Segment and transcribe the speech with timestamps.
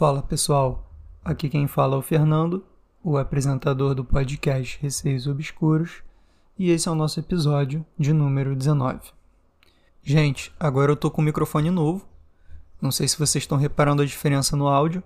[0.00, 0.90] Fala pessoal,
[1.22, 2.64] aqui quem fala é o Fernando,
[3.04, 6.02] o apresentador do podcast Receios Obscuros,
[6.58, 9.12] e esse é o nosso episódio de número 19.
[10.02, 12.08] Gente, agora eu tô com um microfone novo,
[12.80, 15.02] não sei se vocês estão reparando a diferença no áudio,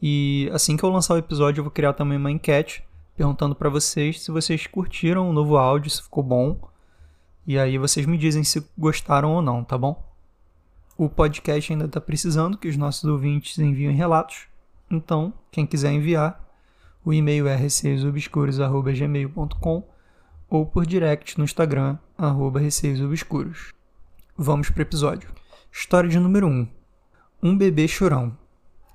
[0.00, 2.82] e assim que eu lançar o episódio eu vou criar também uma enquete
[3.14, 6.58] perguntando para vocês se vocês curtiram o novo áudio, se ficou bom,
[7.46, 10.02] e aí vocês me dizem se gostaram ou não, tá bom?
[11.00, 14.46] O podcast ainda está precisando que os nossos ouvintes enviem relatos,
[14.90, 16.46] então, quem quiser enviar,
[17.02, 19.88] o e-mail é receiosobscuros.gmail.com
[20.50, 23.72] ou por direct no Instagram, arroba receiosobscuros.
[24.36, 25.30] Vamos para o episódio.
[25.72, 26.68] História de número 1.
[27.44, 28.36] Um bebê chorão.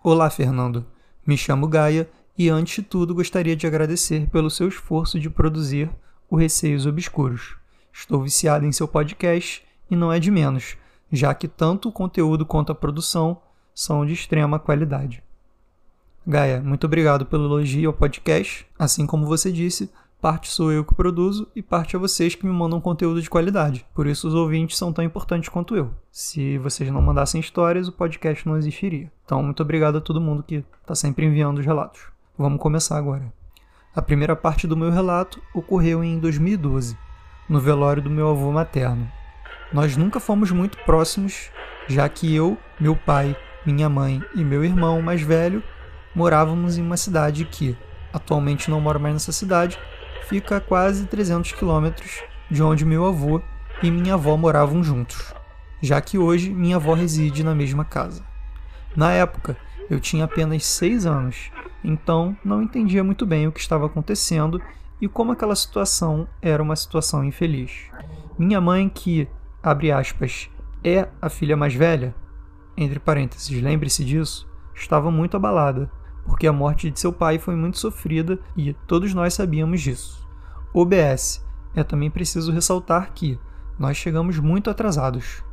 [0.04, 0.86] Olá, Fernando.
[1.26, 5.90] Me chamo Gaia e, antes de tudo, gostaria de agradecer pelo seu esforço de produzir
[6.30, 7.56] o Receios Obscuros.
[7.92, 10.78] Estou viciado em seu podcast e não é de menos
[11.16, 13.42] já que tanto o conteúdo quanto a produção
[13.74, 15.24] são de extrema qualidade.
[16.28, 18.66] Gaia, muito obrigado pelo elogio ao podcast.
[18.80, 22.52] Assim como você disse, parte sou eu que produzo e parte é vocês que me
[22.52, 23.86] mandam conteúdo de qualidade.
[23.94, 25.92] Por isso os ouvintes são tão importantes quanto eu.
[26.12, 29.12] Se vocês não mandassem histórias, o podcast não existiria.
[29.24, 32.02] Então, muito obrigado a todo mundo que está sempre enviando os relatos.
[32.38, 33.32] Vamos começar agora.
[33.96, 36.98] A primeira parte do meu relato ocorreu em 2012,
[37.48, 39.10] no velório do meu avô materno,
[39.76, 41.52] nós nunca fomos muito próximos,
[41.86, 45.62] já que eu, meu pai, minha mãe e meu irmão mais velho
[46.16, 47.78] morávamos em uma cidade que,
[48.14, 49.78] atualmente não moro mais nessa cidade,
[50.30, 53.42] fica a quase 300 quilômetros de onde meu avô
[53.84, 55.34] e minha avó moravam juntos,
[55.82, 58.24] já que hoje minha avó reside na mesma casa.
[58.96, 59.58] Na época,
[59.90, 61.52] eu tinha apenas 6 anos,
[61.84, 64.62] então não entendia muito bem o que estava acontecendo
[65.02, 67.90] e como aquela situação era uma situação infeliz.
[68.40, 69.28] Minha mãe, que
[69.66, 70.48] abre aspas,
[70.84, 72.14] é a filha mais velha,
[72.78, 75.90] entre parênteses, lembre-se disso, estava muito abalada,
[76.24, 80.24] porque a morte de seu pai foi muito sofrida e todos nós sabíamos disso.
[80.72, 83.40] OBS, é também preciso ressaltar que
[83.80, 85.44] nós chegamos muito atrasados.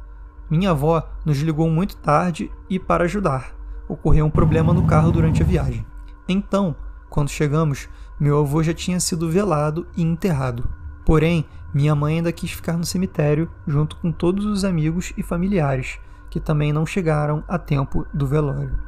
[0.51, 3.55] Minha avó nos ligou muito tarde e para ajudar.
[3.89, 5.87] Ocorreu um problema no carro durante a viagem.
[6.29, 6.77] Então,
[7.09, 7.89] quando chegamos,
[8.21, 10.69] meu avô já tinha sido velado e enterrado.
[11.05, 15.99] Porém, minha mãe ainda quis ficar no cemitério junto com todos os amigos e familiares,
[16.29, 18.79] que também não chegaram a tempo do velório.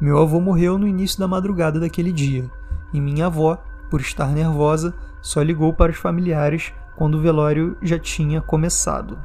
[0.00, 2.50] Meu avô morreu no início da madrugada daquele dia,
[2.92, 3.56] e minha avó,
[3.90, 9.18] por estar nervosa, só ligou para os familiares quando o velório já tinha começado.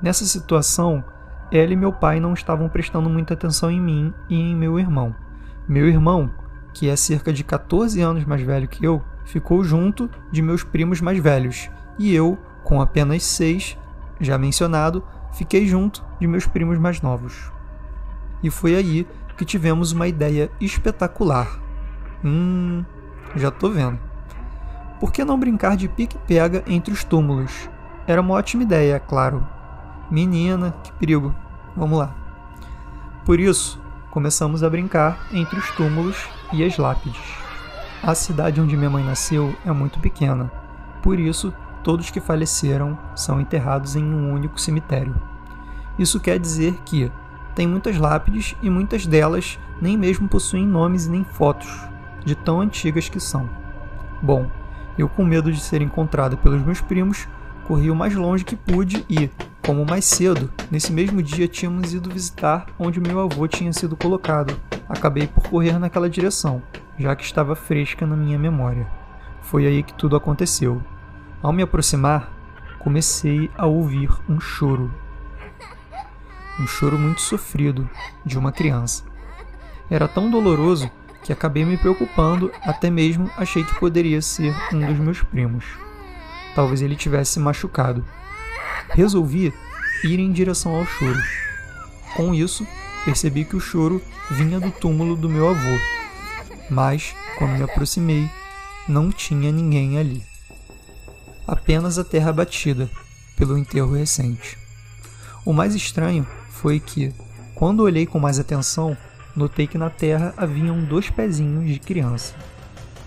[0.00, 1.04] Nessa situação,
[1.50, 5.14] ela e meu pai não estavam prestando muita atenção em mim e em meu irmão.
[5.68, 6.30] Meu irmão,
[6.72, 11.00] que é cerca de 14 anos mais velho que eu, ficou junto de meus primos
[11.00, 13.76] mais velhos, e eu, com apenas seis,
[14.20, 17.50] já mencionado, fiquei junto de meus primos mais novos.
[18.42, 21.60] E foi aí que tivemos uma ideia espetacular.
[22.24, 22.84] Hum,
[23.34, 23.98] já tô vendo.
[25.00, 27.68] Por que não brincar de pique-pega entre os túmulos?
[28.06, 29.44] Era uma ótima ideia, claro.
[30.10, 31.34] Menina, que perigo.
[31.76, 32.14] Vamos lá.
[33.24, 33.80] Por isso,
[34.10, 37.20] começamos a brincar entre os túmulos e as lápides.
[38.02, 40.50] A cidade onde minha mãe nasceu é muito pequena,
[41.02, 45.14] por isso, todos que faleceram são enterrados em um único cemitério.
[45.98, 47.10] Isso quer dizer que
[47.54, 51.68] tem muitas lápides e muitas delas nem mesmo possuem nomes nem fotos,
[52.24, 53.48] de tão antigas que são.
[54.22, 54.48] Bom,
[54.96, 57.28] eu, com medo de ser encontrada pelos meus primos,
[57.64, 59.30] corri o mais longe que pude e,
[59.64, 64.56] como mais cedo, nesse mesmo dia tínhamos ido visitar onde meu avô tinha sido colocado,
[64.88, 66.62] acabei por correr naquela direção,
[66.98, 68.86] já que estava fresca na minha memória.
[69.40, 70.82] Foi aí que tudo aconteceu.
[71.42, 72.32] Ao me aproximar,
[72.78, 74.94] comecei a ouvir um choro.
[76.60, 77.90] Um choro muito sofrido
[78.24, 79.02] de uma criança.
[79.90, 80.88] Era tão doloroso
[81.24, 85.64] que acabei me preocupando, até mesmo achei que poderia ser um dos meus primos.
[86.54, 88.04] Talvez ele tivesse machucado.
[88.90, 89.52] Resolvi
[90.04, 91.20] ir em direção ao choro.
[92.14, 92.64] Com isso,
[93.04, 94.00] percebi que o choro
[94.30, 95.78] vinha do túmulo do meu avô.
[96.70, 98.30] Mas, quando me aproximei,
[98.86, 100.31] não tinha ninguém ali.
[101.46, 102.88] Apenas a terra batida
[103.36, 104.56] pelo enterro recente.
[105.44, 107.12] O mais estranho foi que,
[107.54, 108.96] quando olhei com mais atenção,
[109.34, 112.34] notei que na terra haviam dois pezinhos de criança.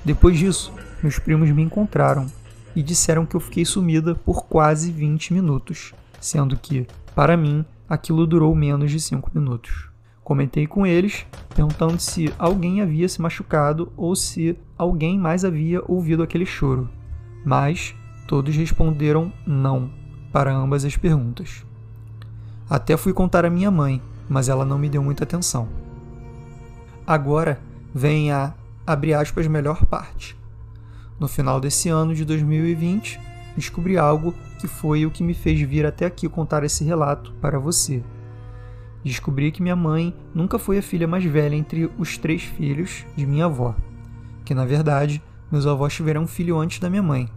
[0.03, 2.27] Depois disso, meus primos me encontraram
[2.75, 6.85] e disseram que eu fiquei sumida por quase 20 minutos, sendo que,
[7.15, 9.89] para mim, aquilo durou menos de 5 minutos.
[10.23, 16.23] Comentei com eles, perguntando se alguém havia se machucado ou se alguém mais havia ouvido
[16.23, 16.89] aquele choro,
[17.45, 17.95] mas
[18.27, 19.89] todos responderam não
[20.31, 21.65] para ambas as perguntas.
[22.69, 25.67] Até fui contar à minha mãe, mas ela não me deu muita atenção.
[27.05, 27.59] Agora
[27.93, 28.53] vem a,
[29.19, 30.35] aspas, melhor parte.
[31.19, 33.19] No final desse ano de 2020,
[33.55, 37.59] descobri algo que foi o que me fez vir até aqui contar esse relato para
[37.59, 38.03] você.
[39.03, 43.25] Descobri que minha mãe nunca foi a filha mais velha entre os três filhos de
[43.25, 43.75] minha avó,
[44.43, 47.29] que na verdade meus avós tiveram um filho antes da minha mãe.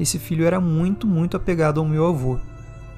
[0.00, 2.38] Esse filho era muito, muito apegado ao meu avô,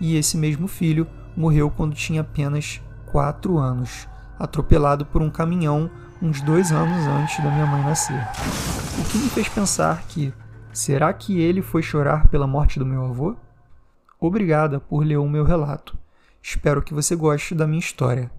[0.01, 1.05] e esse mesmo filho
[1.37, 4.09] morreu quando tinha apenas 4 anos,
[4.39, 5.91] atropelado por um caminhão
[6.23, 8.25] uns dois anos antes da minha mãe nascer.
[9.01, 10.33] O que me fez pensar que
[10.73, 13.35] será que ele foi chorar pela morte do meu avô?
[14.21, 15.99] Obrigada por ler o meu relato.
[16.41, 18.31] Espero que você goste da minha história.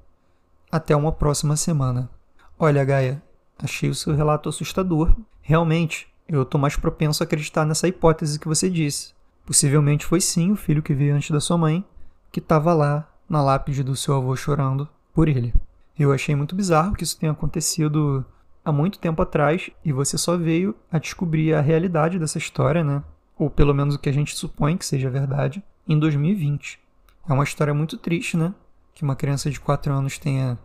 [0.72, 2.10] Até uma próxima semana.
[2.58, 3.22] Olha, Gaia,
[3.62, 5.14] achei o seu relato assustador.
[5.42, 9.14] Realmente, eu estou mais propenso a acreditar nessa hipótese que você disse.
[9.46, 11.86] Possivelmente foi sim o filho que veio antes da sua mãe,
[12.32, 15.54] que estava lá na lápide do seu avô chorando por ele.
[15.98, 18.26] Eu achei muito bizarro que isso tenha acontecido
[18.64, 23.04] há muito tempo atrás e você só veio a descobrir a realidade dessa história, né?
[23.38, 26.80] Ou pelo menos o que a gente supõe que seja verdade, em 2020.
[27.28, 28.54] É uma história muito triste, né?
[28.94, 30.58] Que uma criança de 4 anos tenha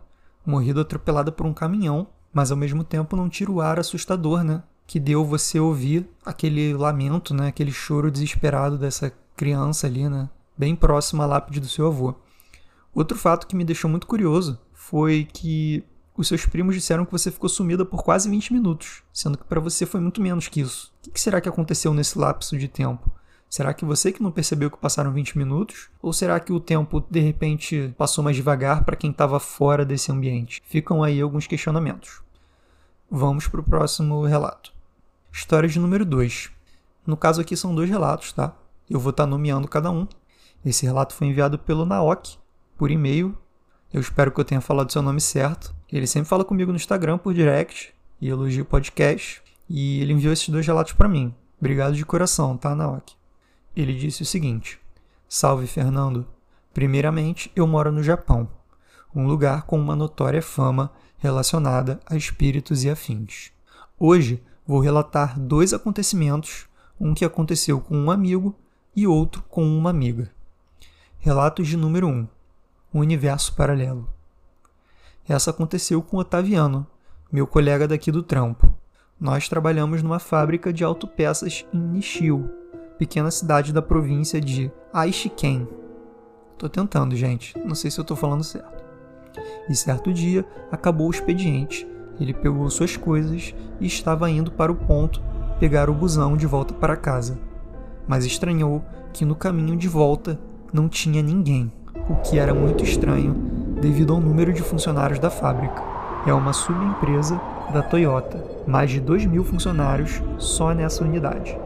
[0.45, 4.63] morrido atropelada por um caminhão, mas ao mesmo tempo não tira o ar assustador, né?
[4.89, 7.49] Que deu você ouvir aquele lamento, né?
[7.49, 10.27] Aquele choro desesperado dessa criança ali, né?
[10.57, 12.15] Bem próximo à lápide do seu avô.
[12.91, 15.83] Outro fato que me deixou muito curioso foi que
[16.17, 19.59] os seus primos disseram que você ficou sumida por quase 20 minutos, sendo que para
[19.59, 20.91] você foi muito menos que isso.
[21.07, 23.11] O que será que aconteceu nesse lapso de tempo?
[23.47, 25.89] Será que você que não percebeu que passaram 20 minutos?
[26.01, 30.11] Ou será que o tempo de repente passou mais devagar para quem estava fora desse
[30.11, 30.63] ambiente?
[30.65, 32.23] Ficam aí alguns questionamentos.
[33.07, 34.78] Vamos para o próximo relato.
[35.31, 36.51] História de número 2.
[37.05, 38.55] No caso aqui são dois relatos, tá?
[38.89, 40.07] Eu vou estar tá nomeando cada um.
[40.65, 42.37] Esse relato foi enviado pelo Naok
[42.77, 43.37] por e-mail
[43.91, 45.75] eu espero que eu tenha falado seu nome certo.
[45.91, 47.91] Ele sempre fala comigo no Instagram por direct
[48.21, 49.41] e elogia o podcast.
[49.67, 51.33] E ele enviou esses dois relatos para mim.
[51.59, 53.15] Obrigado de coração, tá, Naoki?
[53.75, 54.79] Ele disse o seguinte:
[55.27, 56.27] Salve, Fernando.
[56.71, 58.47] Primeiramente, eu moro no Japão,
[59.13, 63.51] um lugar com uma notória fama relacionada a espíritos e afins.
[63.97, 66.67] Hoje vou relatar dois acontecimentos,
[67.01, 68.55] um que aconteceu com um amigo
[68.95, 70.29] e outro com uma amiga.
[71.17, 72.27] Relatos de número 1
[72.93, 74.07] um universo paralelo.
[75.27, 76.85] Essa aconteceu com Otaviano,
[77.31, 78.71] meu colega daqui do trampo.
[79.19, 82.51] Nós trabalhamos numa fábrica de autopeças em Nishio,
[82.99, 85.67] pequena cidade da província de Aishiken.
[86.59, 88.83] Tô tentando, gente, não sei se eu tô falando certo.
[89.67, 91.87] E certo dia acabou o expediente.
[92.19, 95.21] Ele pegou suas coisas e estava indo para o ponto
[95.59, 97.37] pegar o busão de volta para casa.
[98.07, 98.83] Mas estranhou
[99.13, 100.39] que no caminho de volta
[100.71, 101.71] não tinha ninguém
[102.09, 103.33] o que era muito estranho
[103.79, 105.81] devido ao número de funcionários da fábrica.
[106.25, 107.39] É uma subempresa
[107.71, 111.57] da Toyota, mais de 2 mil funcionários só nessa unidade.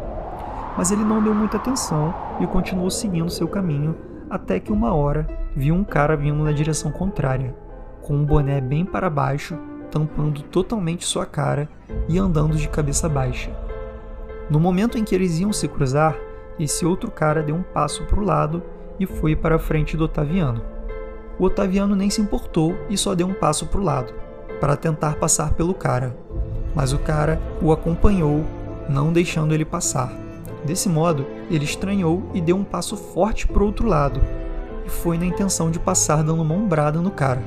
[0.77, 3.95] Mas ele não deu muita atenção e continuou seguindo seu caminho
[4.29, 7.55] até que uma hora viu um cara vindo na direção contrária,
[8.01, 9.57] com um boné bem para baixo,
[9.93, 11.69] tampando totalmente sua cara
[12.09, 13.51] e andando de cabeça baixa.
[14.49, 16.17] No momento em que eles iam se cruzar,
[16.59, 18.63] esse outro cara deu um passo para o lado
[18.99, 20.63] e foi para a frente do Otaviano.
[21.37, 24.11] O Otaviano nem se importou e só deu um passo para o lado,
[24.59, 26.17] para tentar passar pelo cara,
[26.73, 28.43] mas o cara o acompanhou,
[28.89, 30.11] não deixando ele passar.
[30.65, 34.19] Desse modo, ele estranhou e deu um passo forte para o outro lado,
[34.85, 37.41] e foi na intenção de passar dando uma ombrada no cara.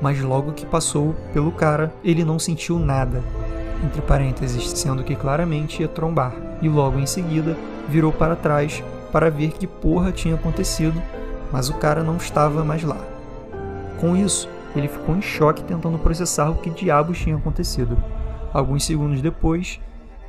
[0.00, 3.22] Mas logo que passou pelo cara, ele não sentiu nada,
[3.84, 7.56] entre parênteses, sendo que claramente ia trombar, e logo em seguida
[7.88, 11.00] virou para trás para ver que porra tinha acontecido,
[11.50, 12.98] mas o cara não estava mais lá.
[14.00, 17.96] Com isso, ele ficou em choque tentando processar o que diabos tinha acontecido.
[18.52, 19.80] Alguns segundos depois,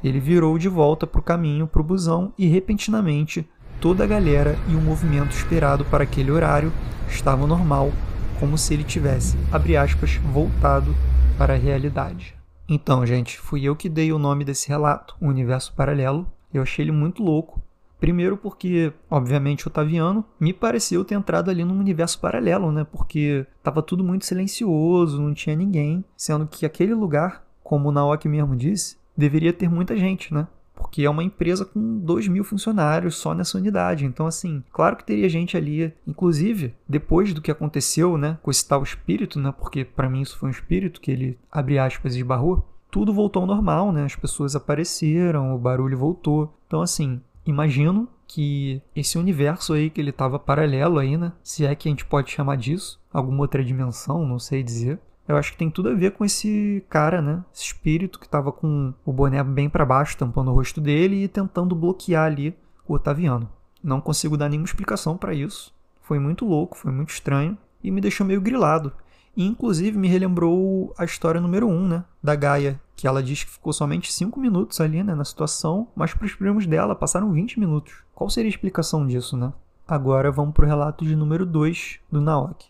[0.04, 3.48] ele virou de volta para o caminho para o busão e repentinamente
[3.82, 6.72] toda a galera e o movimento esperado para aquele horário
[7.08, 7.92] estava normal,
[8.40, 10.96] como se ele tivesse, abre aspas, voltado
[11.38, 12.36] para a realidade.
[12.68, 16.28] Então, gente, fui eu que dei o nome desse relato, o Universo Paralelo.
[16.54, 17.62] Eu achei ele muito louco,
[18.00, 22.86] Primeiro porque, obviamente, Otaviano me pareceu ter entrado ali num universo paralelo, né?
[22.90, 28.30] Porque tava tudo muito silencioso, não tinha ninguém, sendo que aquele lugar, como o Naoki
[28.30, 30.48] mesmo disse, deveria ter muita gente, né?
[30.80, 34.06] Porque é uma empresa com 2 mil funcionários só nessa unidade.
[34.06, 35.94] Então, assim, claro que teria gente ali.
[36.08, 40.38] Inclusive, depois do que aconteceu, né, com esse tal espírito, né, porque para mim isso
[40.38, 44.04] foi um espírito que ele, abre aspas, esbarrou, tudo voltou ao normal, né?
[44.04, 46.58] As pessoas apareceram, o barulho voltou.
[46.66, 51.32] Então, assim, imagino que esse universo aí que ele estava paralelo aí, né?
[51.44, 55.00] Se é que a gente pode chamar disso, alguma outra dimensão, não sei dizer.
[55.30, 57.46] Eu acho que tem tudo a ver com esse cara, né?
[57.54, 61.28] Esse espírito que estava com o boné bem para baixo, tampando o rosto dele e
[61.28, 62.58] tentando bloquear ali
[62.88, 63.48] o Otaviano.
[63.84, 65.72] Não consigo dar nenhuma explicação para isso.
[66.02, 68.92] Foi muito louco, foi muito estranho e me deixou meio grilado.
[69.38, 72.04] E, inclusive me relembrou a história número 1, um, né?
[72.24, 75.14] Da Gaia, que ela diz que ficou somente 5 minutos ali, né?
[75.14, 77.94] Na situação, mas para os primos dela passaram 20 minutos.
[78.16, 79.54] Qual seria a explicação disso, né?
[79.88, 82.70] Agora vamos para o relato de número 2 do Naoki,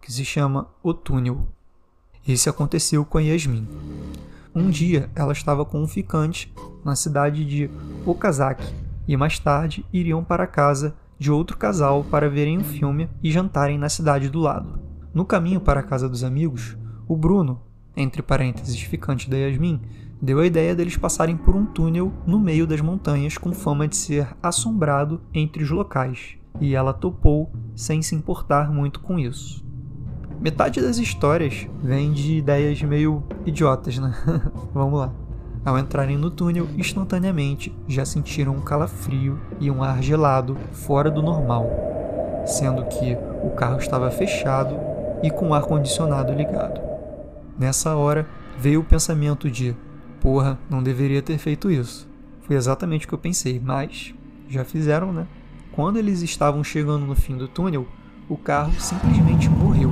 [0.00, 1.46] que se chama O Túnel.
[2.28, 3.66] Esse aconteceu com Yasmin.
[4.54, 6.52] Um dia ela estava com um ficante
[6.84, 7.70] na cidade de
[8.04, 8.70] Okazaki
[9.08, 13.32] e mais tarde iriam para a casa de outro casal para verem um filme e
[13.32, 14.78] jantarem na cidade do lado.
[15.14, 16.76] No caminho para a casa dos amigos,
[17.08, 17.62] o Bruno,
[17.96, 19.80] entre parênteses ficante da Yasmin,
[20.20, 23.96] deu a ideia deles passarem por um túnel no meio das montanhas com fama de
[23.96, 29.66] ser assombrado entre os locais, e ela topou sem se importar muito com isso.
[30.40, 34.14] Metade das histórias vem de ideias meio idiotas, né?
[34.72, 35.12] Vamos lá.
[35.64, 41.20] Ao entrarem no túnel, instantaneamente já sentiram um calafrio e um ar gelado fora do
[41.20, 41.68] normal,
[42.46, 44.76] sendo que o carro estava fechado
[45.24, 46.80] e com o ar-condicionado ligado.
[47.58, 48.24] Nessa hora
[48.56, 49.74] veio o pensamento de:
[50.20, 52.08] porra, não deveria ter feito isso.
[52.42, 54.14] Foi exatamente o que eu pensei, mas
[54.48, 55.26] já fizeram, né?
[55.72, 57.86] Quando eles estavam chegando no fim do túnel,
[58.28, 59.87] o carro simplesmente morreu.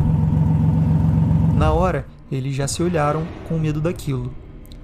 [1.56, 4.30] Na hora, eles já se olharam com medo daquilo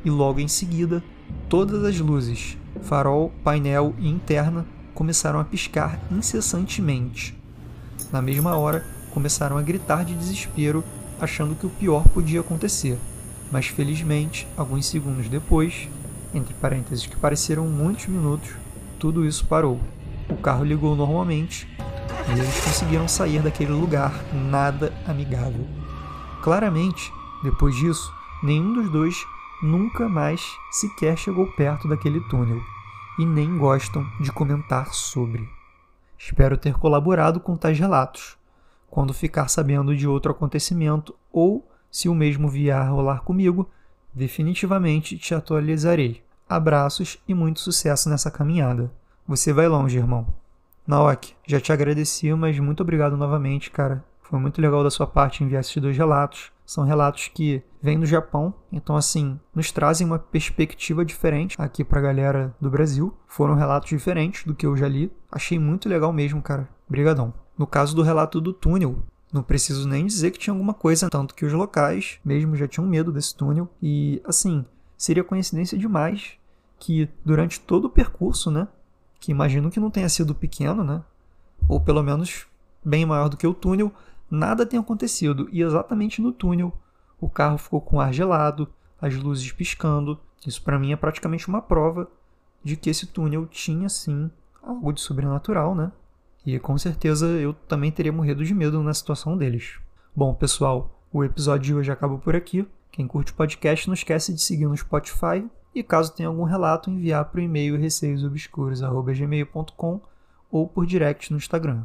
[0.02, 1.04] e logo em seguida,
[1.46, 4.64] todas as luzes, farol, painel e interna
[4.94, 7.38] começaram a piscar incessantemente.
[8.10, 10.82] Na mesma hora, começaram a gritar de desespero,
[11.20, 12.98] achando que o pior podia acontecer.
[13.50, 15.86] Mas felizmente, alguns segundos depois,
[16.34, 18.48] entre parênteses que pareceram muitos minutos,
[18.98, 19.78] tudo isso parou.
[20.26, 21.68] O carro ligou normalmente
[22.28, 25.66] e eles conseguiram sair daquele lugar nada amigável.
[26.42, 29.24] Claramente, depois disso, nenhum dos dois
[29.62, 32.60] nunca mais sequer chegou perto daquele túnel
[33.16, 35.48] e nem gostam de comentar sobre.
[36.18, 38.36] Espero ter colaborado com tais relatos.
[38.90, 43.70] Quando ficar sabendo de outro acontecimento ou se o mesmo vier a rolar comigo,
[44.12, 46.24] definitivamente te atualizarei.
[46.48, 48.92] Abraços e muito sucesso nessa caminhada.
[49.28, 50.26] Você vai longe, irmão.
[50.84, 54.04] Naoki, já te agradeci, mas muito obrigado novamente, cara.
[54.22, 56.50] Foi muito legal da sua parte enviar esses dois relatos.
[56.64, 62.00] São relatos que vêm do Japão, então assim, nos trazem uma perspectiva diferente aqui pra
[62.00, 63.12] galera do Brasil.
[63.26, 65.12] Foram relatos diferentes do que eu já li.
[65.30, 66.68] Achei muito legal mesmo, cara.
[66.88, 67.34] Brigadão.
[67.58, 69.02] No caso do relato do túnel,
[69.32, 72.86] não preciso nem dizer que tinha alguma coisa, tanto que os locais mesmo já tinham
[72.86, 73.68] medo desse túnel.
[73.82, 74.64] E assim,
[74.96, 76.32] seria coincidência demais
[76.78, 78.68] que durante todo o percurso, né?
[79.20, 81.02] Que imagino que não tenha sido pequeno, né?
[81.68, 82.46] Ou pelo menos
[82.84, 83.92] bem maior do que o túnel,
[84.32, 86.72] nada tem acontecido e exatamente no túnel
[87.20, 88.68] o carro ficou com ar gelado,
[89.00, 90.18] as luzes piscando.
[90.46, 92.08] Isso para mim é praticamente uma prova
[92.64, 94.30] de que esse túnel tinha sim
[94.62, 95.90] algo de sobrenatural, né?
[96.46, 99.78] E com certeza eu também teria morrido de medo na situação deles.
[100.16, 102.66] Bom, pessoal, o episódio de hoje acaba por aqui.
[102.90, 106.90] Quem curte o podcast não esquece de seguir no Spotify e caso tenha algum relato,
[106.90, 110.00] enviar para o e-mail receiosobscuros.gmail.com
[110.50, 111.84] ou por direct no Instagram.